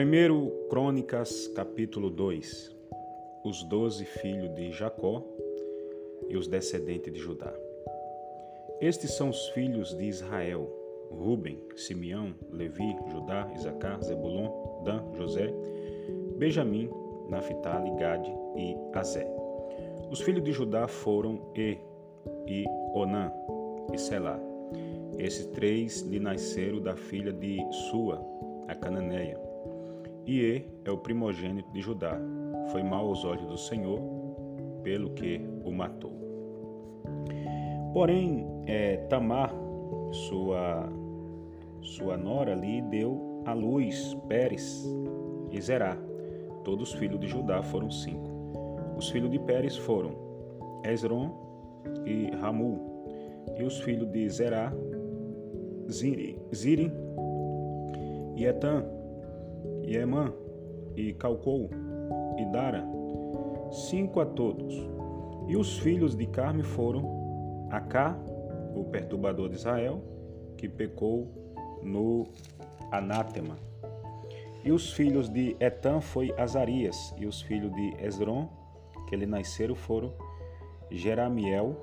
[0.00, 2.74] Primeiro Crônicas, capítulo 2
[3.44, 5.22] Os doze filhos de Jacó
[6.26, 7.52] e os descendentes de Judá.
[8.80, 10.66] Estes são os filhos de Israel:
[11.10, 15.52] Ruben, Simeão, Levi, Judá, Isacar, Zebulon, Dan, José,
[16.38, 16.88] Benjamim,
[17.28, 19.30] Naphtali, Gade e Azé.
[20.10, 21.76] Os filhos de Judá foram E,
[22.46, 23.30] e Onã
[23.92, 24.40] e Selá.
[25.18, 27.58] Esses três lhe nasceram da filha de
[27.90, 28.18] Sua,
[28.66, 29.49] a cananeia.
[30.30, 32.16] Ie é o primogênito de Judá.
[32.70, 34.00] Foi mau aos olhos do Senhor,
[34.80, 36.12] pelo que o matou.
[37.92, 39.52] Porém, é, Tamar,
[40.12, 40.88] sua,
[41.82, 44.86] sua nora, lhe deu a luz Pérez
[45.50, 45.98] e Zerá.
[46.62, 48.30] Todos os filhos de Judá foram cinco.
[48.96, 50.12] Os filhos de Pérez foram
[50.84, 51.34] Esron
[52.06, 52.78] e Ramul.
[53.58, 54.72] E os filhos de Zerá,
[55.90, 56.92] Ziri, Ziri
[58.36, 58.99] e Etan
[59.90, 60.32] e Emã,
[60.94, 61.68] e Calcou,
[62.38, 62.86] e Dara,
[63.72, 64.72] cinco a todos.
[65.48, 68.16] E os filhos de Carme foram Acá,
[68.72, 70.00] o perturbador de Israel,
[70.56, 71.26] que pecou
[71.82, 72.24] no
[72.92, 73.56] anátema.
[74.64, 78.48] E os filhos de Etan foi Azarias, e os filhos de Esdron,
[79.08, 80.12] que lhe nasceram, foram
[80.88, 81.74] Jeramiel,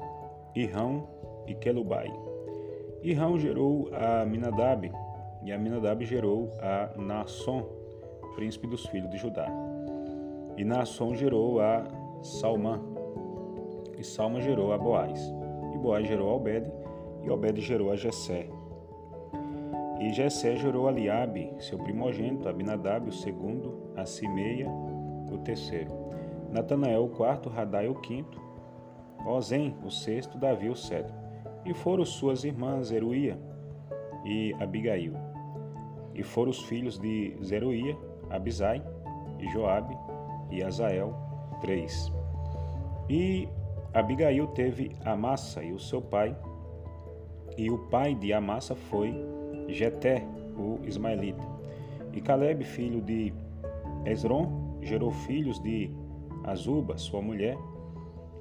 [0.56, 1.10] Irão
[1.46, 2.10] e Quelubai.
[3.04, 4.90] Irão gerou a Minadab,
[5.44, 7.87] e a Minadab gerou a Naasson,
[8.38, 9.48] príncipe dos filhos de Judá.
[10.56, 11.88] E Naasson gerou a
[12.22, 12.80] Salmã,
[13.98, 15.20] e Salma gerou a Boaz.
[15.74, 16.72] E Boaz gerou a Obed,
[17.24, 18.48] e Obed gerou a Jessé.
[20.00, 24.70] E Jessé gerou a Liabe, seu primogênito, Abinadab, o segundo, a Simeia,
[25.32, 25.92] o terceiro.
[26.52, 28.40] Natanael, o quarto, Radai, o quinto,
[29.26, 31.18] Ozem, o sexto, Davi, o sétimo.
[31.66, 33.40] E foram suas irmãs Zeruia
[34.24, 35.14] e Abigail.
[36.14, 37.98] E foram os filhos de Zeruia,
[38.38, 38.82] Abisai
[39.40, 39.98] e Joabe
[40.50, 41.14] e Azael,
[41.62, 42.12] três.
[43.10, 43.48] E
[43.94, 46.36] Abigail teve Amassa e o seu pai,
[47.58, 49.14] e o pai de Amassa foi
[49.68, 50.24] Jeté,
[50.56, 51.44] o ismaelita.
[52.14, 53.34] E Caleb, filho de
[54.06, 55.92] Esron, gerou filhos de
[56.44, 57.58] Azuba, sua mulher,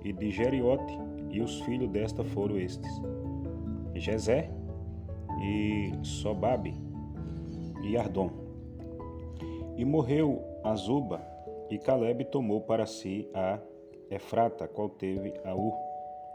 [0.04, 0.98] e de Geriote,
[1.30, 2.90] e os filhos desta foram estes:
[3.94, 4.50] Jezé
[5.42, 6.74] e Sobabe
[7.82, 8.35] e Ardom.
[9.76, 11.20] E morreu Azuba,
[11.68, 13.58] e Caleb tomou para si a
[14.10, 15.74] Efrata, qual teve a Ur.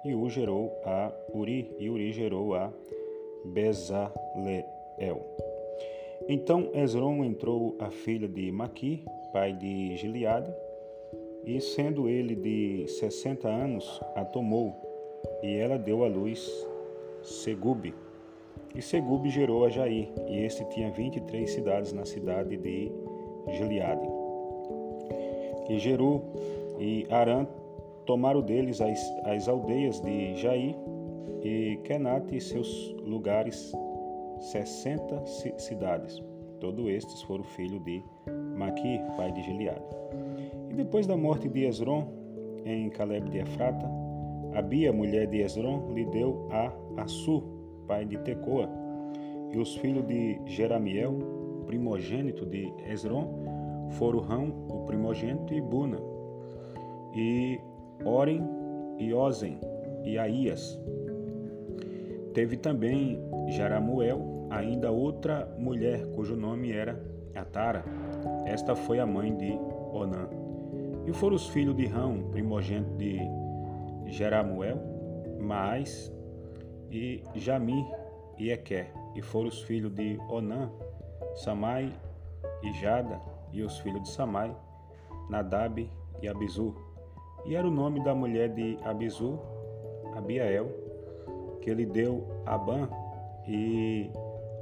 [0.05, 2.71] E Ur gerou a Uri, e Uri gerou a
[3.45, 4.11] Bezaleel.
[6.27, 9.03] Então Esron entrou a filha de Maqui,
[9.33, 10.53] pai de Gileade,
[11.43, 14.75] e sendo ele de sessenta anos, a tomou,
[15.41, 16.47] e ela deu à luz
[17.23, 17.95] Segube.
[18.75, 22.91] E Segube gerou a Jair, e este tinha vinte e três cidades na cidade de
[23.49, 24.07] Gileade.
[25.69, 26.21] E Jeru
[26.79, 27.45] e Arã
[28.05, 30.75] tomaram deles as, as aldeias de Jair
[31.43, 33.71] e Kenat e seus lugares,
[34.39, 35.23] sessenta
[35.57, 36.21] cidades.
[36.59, 38.03] Todos estes foram filhos de
[38.57, 39.81] Maqui, pai de Gileade.
[40.69, 42.07] E depois da morte de Esron,
[42.65, 43.89] em Caleb de Efrata,
[44.53, 46.71] Abia, mulher de Esron, lhe deu a
[47.01, 47.43] Assur,
[47.87, 48.69] pai de Tecoa,
[49.51, 51.17] e os filhos de Jeramiel,
[51.61, 55.97] primogênito de Esron, foram Rão, o primogênito, e Buna,
[57.15, 57.59] e
[58.05, 58.41] Oren,
[58.97, 59.59] e Ozen,
[60.03, 60.79] e Aías.
[62.33, 67.01] Teve também Jaramuel, ainda outra mulher, cujo nome era
[67.35, 67.83] Atara.
[68.45, 69.51] Esta foi a mãe de
[69.93, 70.29] Onã.
[71.05, 73.19] E foram os filhos de Rão, primogênito de
[74.07, 74.77] Jeramuel,
[75.39, 76.11] Maás
[76.91, 77.85] e Jami
[78.37, 78.93] e Equer.
[79.15, 80.71] E foram os filhos de Onã,
[81.35, 81.93] Samai
[82.63, 83.19] e Jada,
[83.51, 84.55] e os filhos de Samai,
[85.29, 85.89] Nadab
[86.21, 86.73] e Abizu.
[87.45, 89.39] E era o nome da mulher de Abizu,
[90.15, 90.69] Abiael,
[91.61, 92.87] que ele deu Abã
[93.47, 94.11] e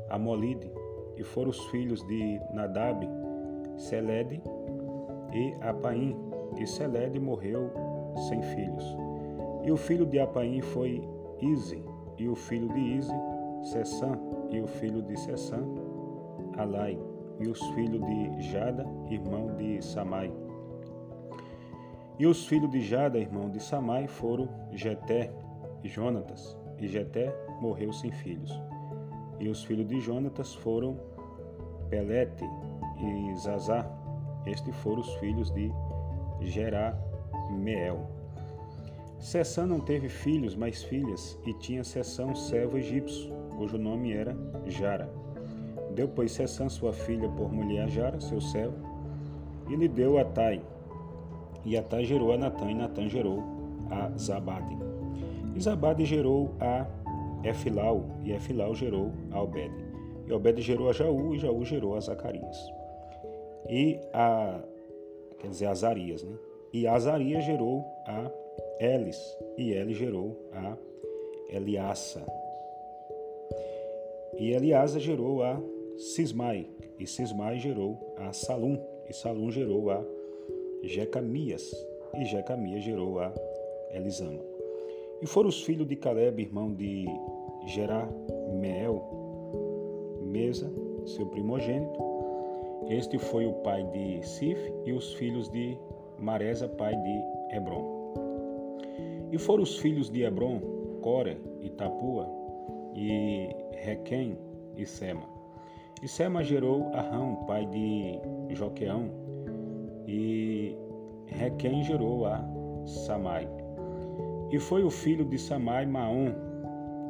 [0.10, 0.72] Amolide,
[1.18, 3.08] e foram os filhos de Nadab,
[3.78, 4.42] Selede
[5.34, 6.16] e Apaim,
[6.58, 7.72] e Selede morreu
[8.28, 8.98] sem filhos.
[9.64, 11.08] E o filho de Apaim foi
[11.42, 11.84] Ize,
[12.18, 13.14] e o filho de Ize,
[13.64, 14.18] Sessã,
[14.50, 15.62] e o filho de Sessã,
[16.60, 17.00] Alai,
[17.40, 20.30] e os filhos de Jada, irmão de Samai.
[22.20, 25.32] E os filhos de Jada, irmão de Samai, foram Jeté
[25.82, 28.52] e Jonatas, e Jeté morreu sem filhos.
[29.40, 31.00] E os filhos de Jonatas foram
[31.90, 32.44] Pelete
[32.98, 33.90] e Zazá.
[34.46, 35.72] Estes foram os filhos de
[36.42, 38.06] Jerameel.
[39.18, 44.36] Sessã não teve filhos, mas filhas, e tinha Sessã um servo egípcio, cujo nome era
[44.66, 45.10] Jara.
[45.96, 46.32] Deu, pois,
[46.70, 48.76] sua filha por mulher a Jara, seu servo,
[49.70, 50.62] e lhe deu a Tai.
[51.66, 53.44] E a Tai gerou a Natã, e Natã gerou
[53.90, 54.78] a Zabade.
[55.56, 56.86] E Zabade gerou a
[57.44, 59.72] Efilau, e Efilau gerou a Obed.
[60.28, 62.58] E Obed gerou a Jaú, e Jaú gerou a Zacarias.
[63.68, 64.60] E a,
[65.40, 66.36] quer dizer, Azarias, né?
[66.72, 68.32] E Azarias gerou a
[68.80, 69.20] Elis,
[69.58, 70.78] e Elis gerou a
[71.50, 72.24] Eliassa.
[74.38, 75.60] E Eliasa gerou a
[76.00, 76.66] Sismai,
[76.98, 78.80] e Sismai gerou a Salum,
[79.10, 80.02] e Salum gerou a
[80.82, 81.70] Jecamias,
[82.16, 83.34] e Jecamias gerou a
[83.92, 84.40] Elisama.
[85.22, 87.06] E foram os filhos de Caleb, irmão de
[87.66, 89.04] Jerameel,
[90.22, 90.72] Mesa,
[91.06, 92.00] seu primogênito.
[92.88, 95.78] Este foi o pai de Sif e os filhos de
[96.18, 98.14] Maresa, pai de Hebron.
[99.34, 100.62] E foram os filhos de Hebron,
[101.02, 102.26] Core e Tapua,
[102.96, 104.38] e Requem
[104.78, 105.39] e Sema.
[106.02, 109.12] E Sema gerou Arão, pai de Joqueão,
[110.08, 110.78] e
[111.28, 112.42] Requem gerou a
[112.86, 113.50] Samai.
[114.50, 116.34] E foi o filho de Samai Maom,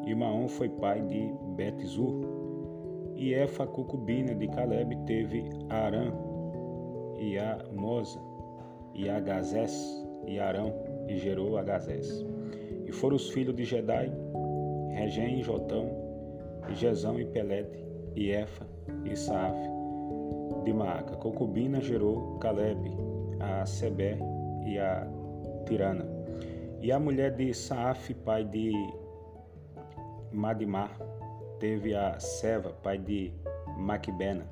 [0.07, 2.21] e Maom foi pai de Betzur.
[3.15, 6.11] E Efa, concubina de Caleb, teve Arã,
[7.19, 8.19] e a Moza,
[8.95, 10.73] e a Gazés, e Arão,
[11.07, 12.25] e gerou a Gazés.
[12.87, 14.11] E foram os filhos de Jedai,
[14.93, 15.89] Regem e Jotão,
[16.69, 17.85] e Jezão e Pelete,
[18.15, 18.78] e Efa,
[19.15, 19.55] Saaf,
[20.63, 21.15] de Maaca.
[21.15, 22.91] Concubina gerou Caleb,
[23.39, 24.17] a Sebé
[24.65, 25.07] e a
[25.65, 26.05] Tirana.
[26.81, 28.71] E a mulher de Saaf, pai de
[30.31, 30.97] Madimar,
[31.59, 33.33] teve a Seva, pai de
[33.77, 34.47] Maquibena,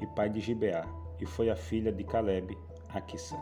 [0.00, 0.84] e pai de Gibeá,
[1.20, 2.56] e foi a filha de Caleb,
[2.88, 3.36] Aquissa.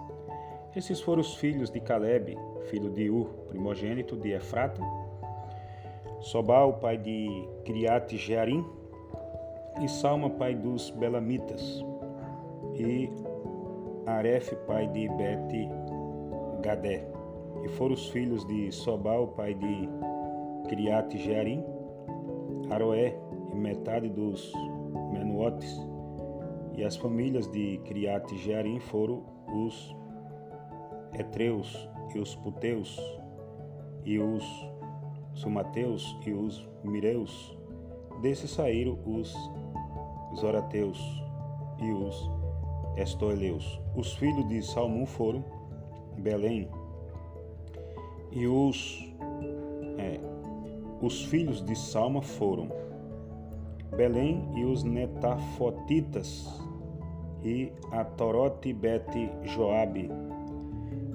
[0.75, 2.37] Esses foram os filhos de Caleb,
[2.71, 4.81] filho de Ur, primogênito de Efrata,
[6.21, 8.65] Sobal, pai de Criate Jearim,
[9.81, 11.85] e Salma, pai dos Belamitas,
[12.75, 13.11] e
[14.07, 15.69] Aref, pai de Bet
[16.63, 17.07] Gadé.
[17.65, 19.89] E foram os filhos de Sobal, pai de
[20.69, 21.65] Criate Jearim,
[22.71, 23.15] Aroé
[23.53, 24.53] e metade dos
[25.13, 25.81] Menuotes.
[26.77, 29.95] E as famílias de Criate Jearim foram os
[31.19, 32.99] Etreus e os Puteus
[34.05, 34.45] e os
[35.35, 37.57] Sumateus e os Mireus.
[38.21, 39.35] Desses saíram os
[40.39, 40.99] Zorateus
[41.81, 42.31] e os
[42.97, 43.81] Estoeleus.
[43.95, 45.45] Os filhos de Salmão foram
[46.19, 46.69] Belém,
[48.33, 49.13] e os,
[49.97, 50.21] é,
[51.01, 52.69] os filhos de Salma foram
[53.97, 56.47] Belém e os Netafotitas
[57.43, 60.11] e Atorote Bet Joabe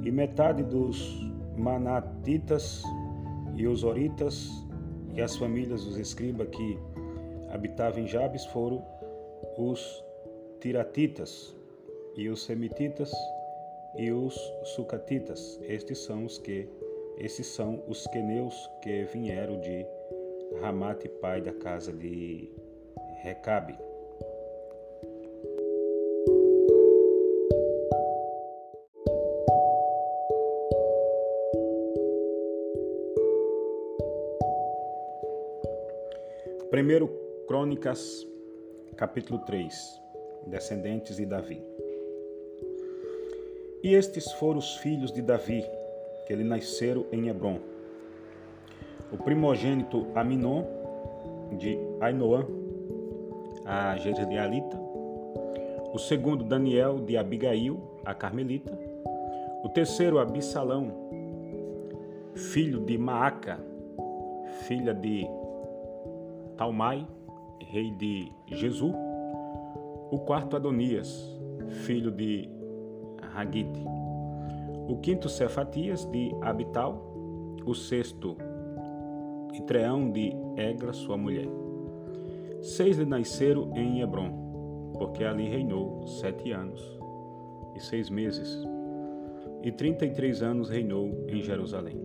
[0.03, 1.21] e metade dos
[1.55, 2.83] Manatitas
[3.55, 4.49] e os Oritas
[5.13, 6.79] e as famílias dos escribas que
[7.51, 8.83] habitavam em Jabes foram
[9.57, 10.03] os
[10.59, 11.55] Tiratitas
[12.15, 13.11] e os Semititas
[13.97, 15.59] e os Sucatitas.
[15.63, 16.67] Estes são os que
[17.17, 19.85] esses são os queneus que vieram de
[20.61, 22.51] Ramate, pai da casa de
[23.21, 23.77] Recabe.
[36.69, 37.07] Primeiro
[37.47, 38.25] Crônicas,
[38.93, 40.01] capítulo 3,
[40.47, 41.61] descendentes de Davi.
[43.83, 45.65] E estes foram os filhos de Davi,
[46.25, 47.59] que ele nasceram em Hebron.
[49.11, 50.63] O primogênito Aminon,
[51.57, 52.45] de Ainoã,
[53.65, 54.79] a Jezreelita.
[55.93, 58.77] O segundo Daniel, de Abigail, a Carmelita.
[59.63, 60.91] O terceiro Abissalão,
[62.35, 63.59] filho de Maaca,
[64.67, 65.27] filha de
[66.57, 67.07] Talmai,
[67.73, 68.93] rei de Jesus.
[70.11, 71.37] O quarto Adonias,
[71.85, 72.47] filho de
[73.35, 73.83] Hagite
[74.87, 77.01] o quinto Cefatias de Abital,
[77.65, 78.35] o sexto
[79.53, 81.47] Itreão de Egra, sua mulher.
[82.61, 86.81] Seis lhe nasceram em Hebron, porque ali reinou sete anos
[87.75, 88.61] e seis meses,
[89.63, 91.99] e trinta e três anos reinou em Jerusalém.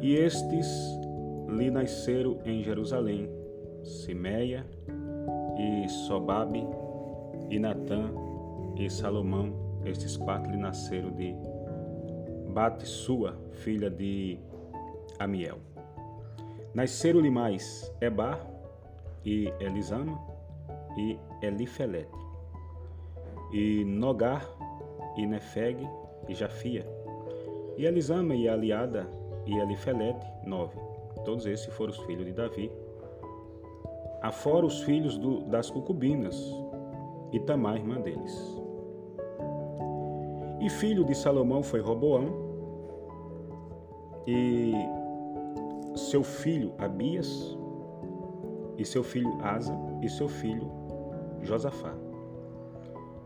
[0.00, 0.66] E estes
[1.48, 3.28] lhe nasceram em Jerusalém,
[3.82, 4.66] Simeia
[5.58, 6.66] e Sobabe
[7.48, 8.10] e Natã
[8.76, 9.52] e Salomão,
[9.84, 11.34] estes quatro lhe nasceram de
[12.52, 14.38] Bate-sua, filha de
[15.18, 15.58] Amiel.
[16.74, 18.44] Nasceram-lhe mais Ebar
[19.24, 20.18] e Elisama
[20.96, 22.10] e Elifelete,
[23.52, 24.48] e Nogar
[25.16, 25.86] e Nefeg
[26.28, 26.86] e Jafia,
[27.76, 29.08] e Elisama e Aliada
[29.46, 30.78] e Elifelete, nove.
[31.24, 32.70] Todos esses foram os filhos de Davi.
[34.22, 36.36] Afora os filhos do, das concubinas,
[37.32, 38.60] e Tamar, irmã deles.
[40.60, 42.50] E filho de Salomão foi Roboão,
[44.26, 44.72] e
[45.96, 47.56] seu filho Abias,
[48.76, 50.70] e seu filho Asa, e seu filho
[51.42, 51.94] Josafá,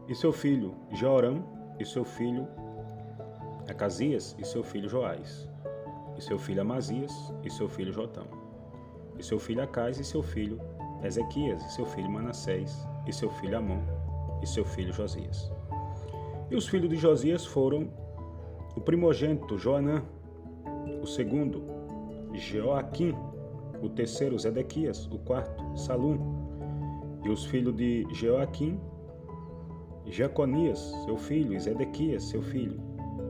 [0.06, 1.44] e seu filho Joram,
[1.78, 2.46] e seu filho
[3.68, 5.48] Acasias, e seu filho Joás,
[6.16, 8.26] e seu filho Amazias, e seu filho Jotão,
[9.18, 10.60] e seu filho Acais, e seu filho
[11.04, 13.82] Ezequias, e seu filho Manassés, e seu filho Amon,
[14.42, 15.52] e seu filho Josias.
[16.50, 17.88] E os filhos de Josias foram
[18.76, 20.02] o primogênito Joanã,
[21.02, 21.62] o segundo
[22.32, 23.14] Joaquim,
[23.82, 26.18] o terceiro Zedequias, o quarto Salum,
[27.22, 28.80] e os filhos de Joaquim,
[30.06, 32.80] Jeconias, seu filho, e Zedequias, seu filho,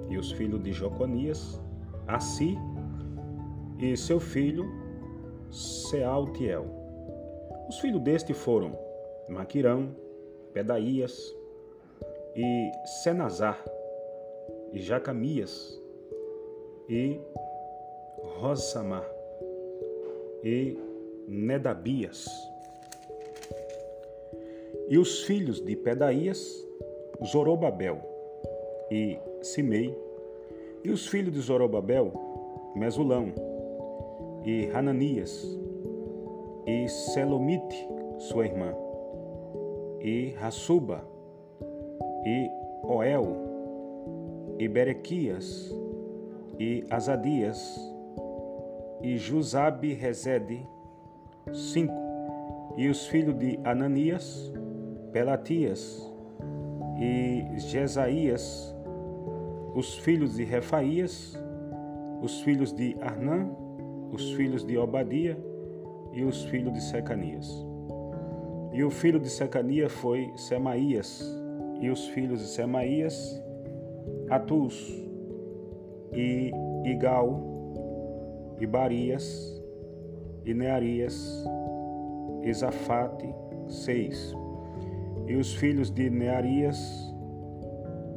[0.09, 1.61] e os filhos de Joconias,
[2.07, 2.59] Assi,
[3.78, 4.64] e seu filho
[5.50, 6.83] Sealtiel.
[7.68, 8.73] Os filhos deste foram
[9.28, 9.94] Maquirão,
[10.52, 11.35] Pedaías
[12.37, 12.71] e
[13.02, 13.62] Senazar,
[14.73, 15.80] e Jacamias,
[16.88, 17.21] e
[18.38, 19.09] Rosamar,
[20.42, 20.76] e
[21.26, 22.26] Nedabias.
[24.88, 26.66] E os filhos de Pedaías,
[27.25, 27.99] Zorobabel
[28.90, 29.97] e Simei,
[30.85, 32.12] e os filhos de Zorobabel,
[32.76, 33.33] Mesulão
[34.44, 35.63] e Hananias,
[36.66, 38.75] e Selomite, sua irmã,
[40.00, 41.04] e Rassuba,
[42.25, 42.50] e
[42.85, 43.37] Oel,
[44.59, 45.75] e Berequias,
[46.59, 47.78] e Azadias,
[49.02, 50.66] e Jusabe Rezede,
[51.52, 51.92] cinco,
[52.76, 54.52] e os filhos de Ananias,
[55.12, 56.11] Pelatias,
[56.99, 58.75] e Jesaías,
[59.75, 61.37] os filhos de Refaías,
[62.23, 63.50] os filhos de Arnã,
[64.12, 65.37] os filhos de Obadia
[66.14, 67.49] e os filhos de Secanias.
[68.73, 71.23] E o filho de Secania foi Semaías,
[71.80, 73.42] e os filhos de Semaías,
[74.30, 74.90] Atus,
[76.12, 76.50] e
[76.85, 77.40] Igal,
[78.61, 79.62] e Barias,
[80.44, 81.44] e Nearias,
[82.42, 83.35] e Zafate,
[83.68, 84.35] seis.
[85.26, 86.78] E os filhos de Nearias,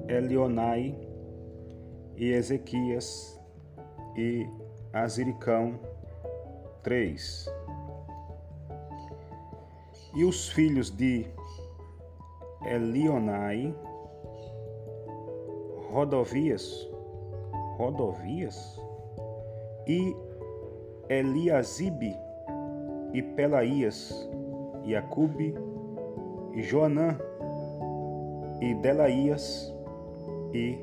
[0.07, 0.97] Elionai,
[2.15, 3.39] e Ezequias,
[4.15, 4.45] e
[4.91, 5.79] Aziricão,
[6.83, 7.47] três.
[10.17, 11.27] E os filhos de
[12.65, 13.71] Elionai,
[15.91, 16.89] Rodovias,
[17.77, 18.81] Rodovias
[19.85, 20.15] e
[21.07, 22.17] Eliasibe
[23.13, 24.27] e Pelaías,
[24.83, 25.53] e Acube
[26.53, 27.15] e Joanã
[28.59, 29.71] e Delaías
[30.51, 30.79] e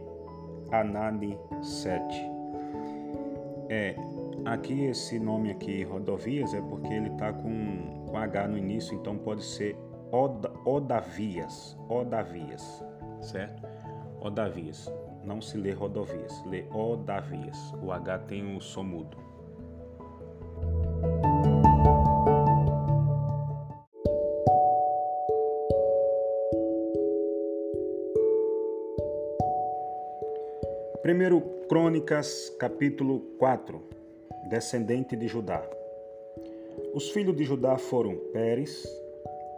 [0.70, 2.30] Anani sete.
[3.68, 3.96] É,
[4.44, 9.18] aqui esse nome aqui, Rodovias, é porque ele está com com H no início, então
[9.18, 9.76] pode ser
[10.12, 12.84] Oda, Odavias, Odavias,
[13.20, 13.66] certo?
[14.20, 14.88] Odavias.
[15.24, 17.58] Não se lê rodovias, lê Odavias.
[17.82, 19.16] O H tem um som mudo.
[31.02, 34.03] Primeiro Crônicas, capítulo 4.
[34.54, 35.68] Descendente de Judá.
[36.94, 38.86] Os filhos de Judá foram Pérez,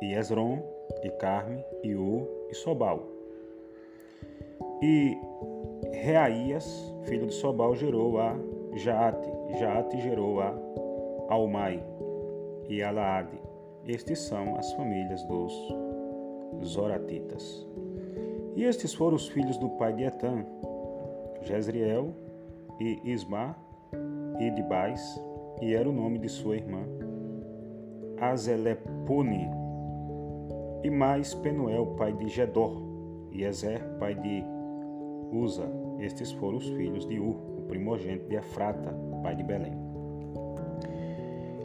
[0.01, 0.63] e Esron,
[1.03, 3.07] e Carme, e U, e Sobal.
[4.83, 5.15] E
[5.93, 6.67] Reaías,
[7.05, 8.39] filho de Sobal, gerou a
[8.73, 10.59] Jaate, Jaate gerou a
[11.29, 11.85] Almai
[12.67, 13.39] e Alaade.
[13.87, 15.53] Estes são as famílias dos
[16.65, 17.67] Zoratitas.
[18.55, 20.43] E estes foram os filhos do pai de Etã,
[21.43, 22.15] Jezreel
[22.81, 23.66] e Isma
[24.39, 25.23] e Dibais,
[25.61, 26.81] e era o nome de sua irmã
[28.21, 29.49] Azelepone,
[30.83, 32.83] e mais Penuel, pai de Gedor,
[33.33, 34.45] e Ezer, pai de
[35.33, 35.69] Uza.
[35.99, 39.75] Estes foram os filhos de Ur, o primogênito de Efrata, pai de Belém.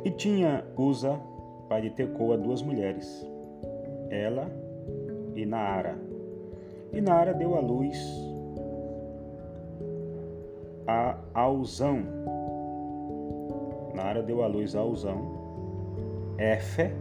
[0.03, 1.19] E tinha Uza,
[1.69, 3.25] pai de Tecoa, duas mulheres,
[4.09, 4.51] ela
[5.35, 5.97] e Naara.
[6.91, 7.97] E Naara deu à luz
[10.87, 12.20] a Auzão.
[14.11, 16.91] Naara deu à luz a Auzão, Efe,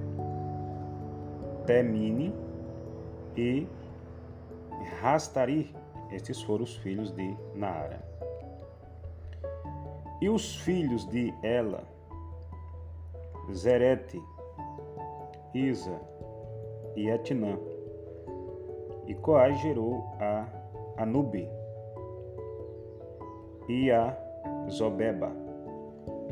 [1.67, 2.33] Temini
[3.37, 3.67] e
[5.01, 5.75] Rastari.
[6.13, 8.01] Estes foram os filhos de Naara.
[10.21, 11.83] E os filhos de Ela,
[13.53, 14.23] Zerete,
[15.53, 16.01] Isa
[16.95, 17.59] e Etnã.
[19.09, 20.47] E Coai gerou a
[20.97, 21.49] Anube
[23.69, 24.17] e a
[24.71, 25.50] Zobeba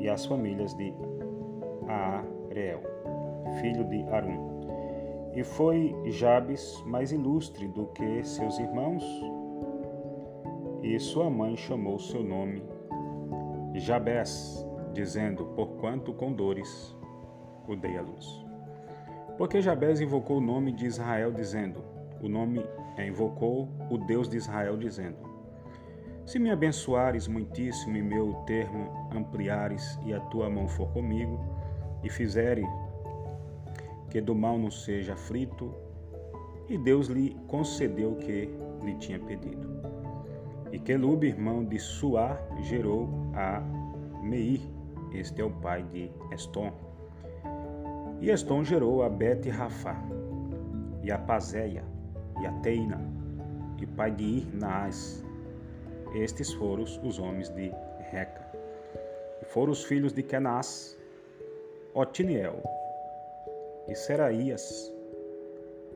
[0.00, 0.92] e as famílias de
[1.88, 2.82] Aareel.
[3.60, 4.58] filho de Arum.
[5.34, 9.04] E foi Jabes mais ilustre do que seus irmãos,
[10.82, 12.62] e sua mãe chamou seu nome
[13.74, 16.96] Jabés, dizendo: Porquanto com dores
[17.66, 18.44] o dei à luz.
[19.36, 21.84] Porque Jabés invocou o nome de Israel, dizendo:
[22.20, 22.64] O nome
[22.96, 25.16] é, invocou o Deus de Israel, dizendo:
[26.28, 31.40] Se me abençoares muitíssimo e meu termo ampliares, e a tua mão for comigo,
[32.04, 32.66] e fizere
[34.10, 35.74] que do mal não seja aflito,
[36.68, 38.54] e Deus lhe concedeu o que
[38.84, 39.66] lhe tinha pedido.
[40.70, 43.62] E Quelube, irmão de Suá, gerou a
[44.22, 44.60] Meir,
[45.14, 46.70] este é o pai de Estom.
[48.20, 49.96] E Estom gerou a Bet Rafá,
[51.02, 51.84] e a Pazéia,
[52.38, 53.00] e a Teina,
[53.80, 55.26] e pai de Irnaás.
[56.14, 57.72] Estes foram os homens de
[58.10, 58.46] Reca.
[59.42, 60.96] E foram os filhos de Kenaz,
[61.94, 62.62] Otiniel,
[63.88, 64.92] e Seraías,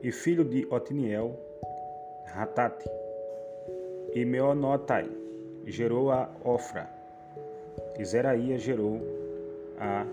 [0.01, 1.39] e filho de Otiniel,
[2.25, 2.89] Ratate,
[4.13, 5.09] e Meonotai
[5.65, 6.89] gerou a Ofra,
[7.97, 8.99] e Zeraías gerou
[9.79, 10.05] a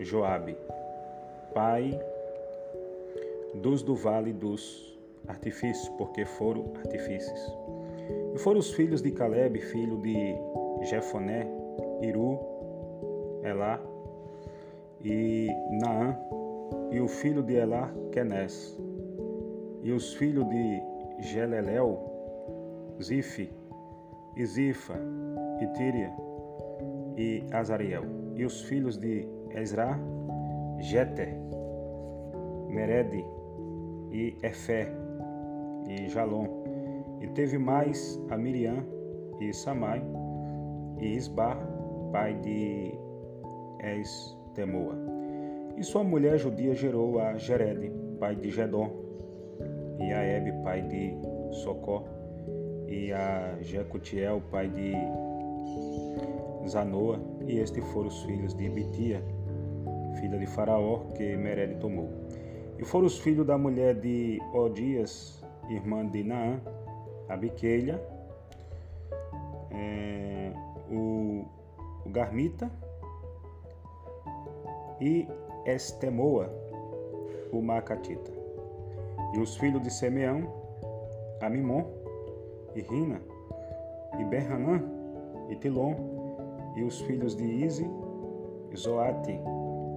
[0.00, 0.56] Joabe,
[1.52, 1.98] pai
[3.54, 4.98] dos do vale dos
[5.28, 7.52] artifícios, porque foram artifícios.
[8.34, 10.34] E foram os filhos de Caleb, filho de
[10.82, 11.46] Jefoné,
[12.02, 12.40] Iru,
[13.44, 13.80] Elá
[15.00, 15.48] e
[15.80, 16.18] Naã,
[16.90, 18.76] e o filho de Elá, Kenés,
[19.84, 20.82] e os filhos de
[21.20, 21.96] Gelelel,
[23.00, 23.52] Zife,
[24.36, 24.98] e Zifa,
[25.60, 26.12] e Tíria,
[27.16, 28.02] e Azariel,
[28.34, 29.96] e os filhos de Ezra,
[30.80, 31.36] Jeter,
[32.68, 33.24] Merede,
[34.10, 34.88] e Efé,
[35.88, 36.73] e Jalom,
[37.24, 38.84] e teve mais a Miriam,
[39.40, 40.04] e Samai,
[41.00, 41.58] e Isbar,
[42.12, 42.92] pai de
[43.80, 44.94] Es-Temoa.
[45.74, 47.90] E sua mulher judia gerou a Jered,
[48.20, 48.90] pai de Gedom,
[49.98, 51.16] e a Ebe, pai de
[51.62, 52.04] Socó,
[52.86, 54.92] e a Jecutiel, pai de
[56.68, 59.24] Zanoa, e estes foram os filhos de Bitia,
[60.20, 62.10] filha de Faraó, que Mered tomou.
[62.78, 66.60] E foram os filhos da mulher de Odias, irmã de Naã,
[67.28, 68.00] Abiqueia,
[69.70, 70.52] é,
[70.90, 71.44] o,
[72.04, 72.70] o Garmita
[75.00, 75.26] e
[75.66, 76.50] Estemoa,
[77.52, 78.32] o Macatita.
[79.34, 80.52] E os filhos de Semeão,
[81.40, 81.84] Amimon,
[82.74, 83.20] e Rina,
[84.18, 84.82] e Berranã,
[85.48, 85.94] e Tilon,
[86.76, 87.88] e os filhos de Ize,
[88.76, 89.38] Zoate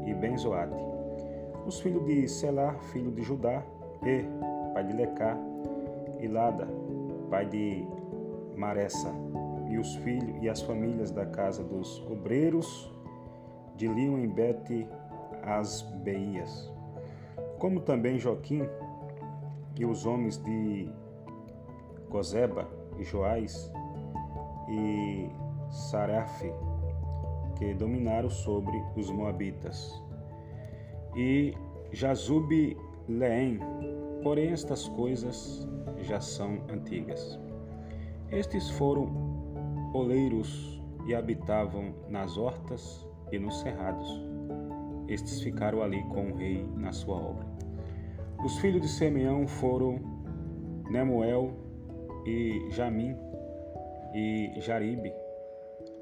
[0.06, 0.76] e Benzoate.
[1.66, 3.63] Os filhos de Selá, filho de Judá,
[4.04, 4.24] E,
[4.74, 5.38] pai de Lecá,
[6.20, 6.68] e Lada,
[7.30, 7.86] pai de
[8.56, 9.13] Maressa,
[9.70, 12.92] e os filhos e as famílias da casa dos obreiros
[13.76, 14.88] de Lion em Bete
[15.44, 16.72] as Beias,
[17.60, 18.68] como também Joaquim
[19.78, 20.90] e os homens de
[22.10, 23.72] Cozeba e Joás
[24.68, 25.30] e
[25.70, 26.52] Sarafe,
[27.58, 30.02] que dominaram sobre os Moabitas,
[31.16, 31.54] e
[31.92, 33.60] Jazube Leém,
[34.24, 35.68] porém estas coisas
[36.02, 37.40] já são antigas.
[38.32, 44.28] Estes foram oleiros e habitavam nas hortas e nos cerrados
[45.08, 47.46] estes ficaram ali com o rei na sua obra.
[48.44, 50.00] Os filhos de Simeão foram
[50.90, 51.54] Nemuel
[52.26, 53.16] e Jamim
[54.14, 55.14] e Jaribe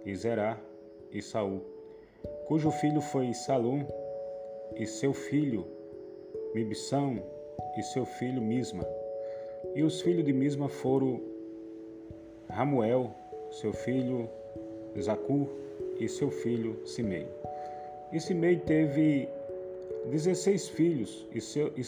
[0.06, 0.58] e Zerá
[1.12, 1.62] e Saul,
[2.48, 3.86] cujo filho foi Salom
[4.76, 5.66] e seu filho
[6.54, 7.22] Mibsão
[7.78, 8.86] e seu filho Misma.
[9.74, 11.22] E os filhos de Misma foram
[12.50, 13.12] Ramuel,
[13.52, 14.30] seu filho
[15.00, 15.48] Zacur
[16.00, 17.28] e seu filho Simei.
[18.12, 19.28] E Simei teve
[20.10, 21.82] 16 filhos e, seu, e,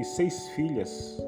[0.00, 1.18] e seis filhas.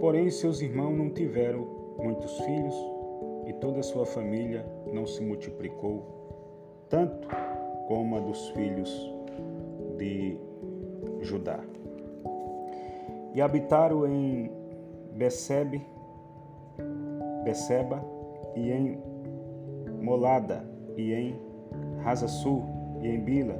[0.00, 1.66] Porém, seus irmãos não tiveram
[1.98, 2.74] muitos filhos
[3.46, 6.02] e toda a sua família não se multiplicou,
[6.88, 7.28] tanto
[7.86, 8.90] como a dos filhos
[9.96, 10.36] de
[11.22, 11.60] Judá.
[13.34, 14.50] E habitaram em
[15.16, 15.82] Becebe,
[17.44, 18.02] Beceba
[18.54, 18.98] e em
[20.00, 20.64] Molada
[20.96, 21.38] e em
[22.02, 22.62] Razasul
[23.00, 23.54] e em Bila,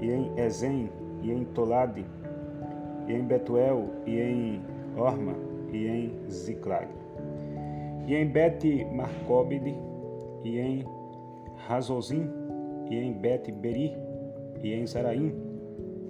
[0.00, 0.90] e em Ezen,
[1.22, 2.04] e em Tolade,
[3.08, 4.62] e em Betuel, e em
[4.96, 5.34] Orma,
[5.72, 6.88] e em Ziclag,
[8.06, 9.74] e em Bet Marcobide,
[10.44, 10.84] e em
[11.66, 12.28] Razozim,
[12.90, 13.96] e em Bet Beri,
[14.62, 15.32] e em Zaraim.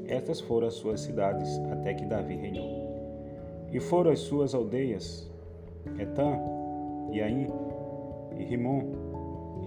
[0.07, 2.72] Estas foram as suas cidades até que Davi reinou.
[3.73, 5.31] E foram as suas aldeias,
[5.99, 6.39] Etã,
[7.11, 7.49] e Aim,
[8.37, 8.93] e Rimon,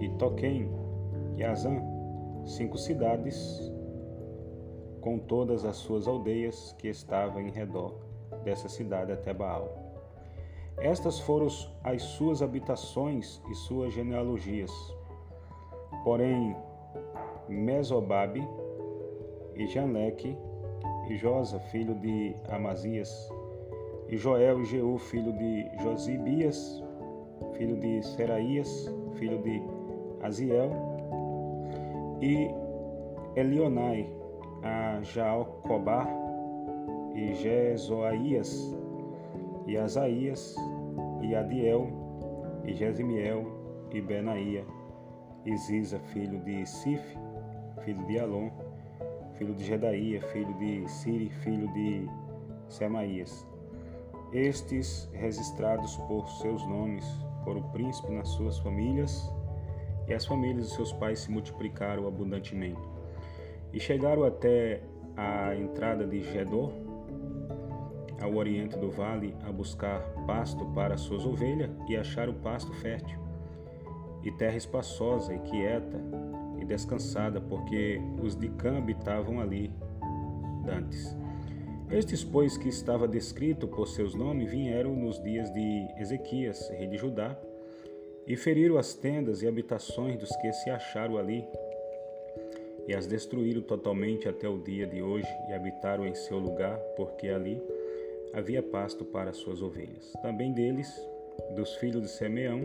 [0.00, 0.70] e Toquém,
[1.36, 1.82] e Azã,
[2.44, 3.72] cinco cidades
[5.00, 7.94] com todas as suas aldeias que estavam em redor
[8.44, 9.68] dessa cidade até Baal.
[10.78, 11.46] Estas foram
[11.82, 14.70] as suas habitações e suas genealogias.
[16.04, 16.54] Porém,
[17.48, 18.46] Mesobabe
[19.54, 20.36] e Janleque
[21.08, 23.30] e Josa, filho de Amazias,
[24.08, 26.82] e Joel e Jeú, filho de Josibias,
[27.56, 29.62] filho de Seraías, filho de
[30.22, 30.70] Aziel,
[32.20, 32.50] e
[33.38, 34.08] Elionai,
[34.62, 36.08] a Jaocobar,
[37.14, 38.76] e Jezoaías,
[39.66, 40.54] e Asaías,
[41.22, 41.88] e Adiel,
[42.64, 43.44] e Jezimiel,
[43.90, 44.64] e Benaía,
[45.44, 47.00] e Ziza, filho de Sif,
[47.82, 48.50] filho de Alon,
[49.34, 52.06] filho de Jedaía, filho de Siri, filho de
[52.68, 53.46] Semaías.
[54.32, 57.04] Estes, registrados por seus nomes,
[57.44, 59.32] foram príncipe nas suas famílias,
[60.08, 62.80] e as famílias de seus pais se multiplicaram abundantemente.
[63.72, 64.82] E chegaram até
[65.16, 66.72] a entrada de Gedor,
[68.20, 73.18] ao oriente do vale, a buscar pasto para suas ovelhas, e acharam pasto fértil,
[74.22, 76.00] e terra espaçosa e quieta,
[76.58, 79.72] e descansada, porque os de Cã habitavam ali
[80.64, 81.16] dantes.
[81.90, 86.96] Estes, pois, que estava descrito por seus nomes, vieram nos dias de Ezequias, rei de
[86.96, 87.38] Judá,
[88.26, 91.44] e feriram as tendas e habitações dos que se acharam ali,
[92.88, 97.28] e as destruíram totalmente até o dia de hoje, e habitaram em seu lugar, porque
[97.28, 97.62] ali
[98.32, 100.12] havia pasto para suas ovelhas.
[100.22, 100.92] Também deles,
[101.54, 102.62] dos filhos de Simeão,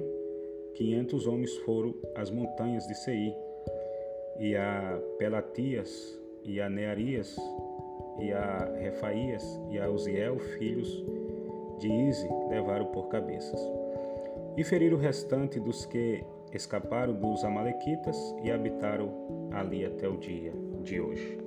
[0.74, 3.36] quinhentos homens foram às montanhas de Seir,
[4.40, 7.38] e a Pelatias, e a Nearias,
[8.22, 11.04] e a Refaías, e a Uziel, filhos
[11.80, 13.60] de Ize, levaram por cabeças.
[14.56, 20.54] E feriram o restante dos que escaparam dos Amalequitas e habitaram ali até o dia
[20.84, 21.41] de hoje.